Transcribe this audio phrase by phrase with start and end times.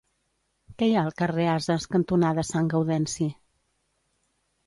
[0.77, 3.27] Què hi ha al carrer Ases cantonada Sant Gaudenci?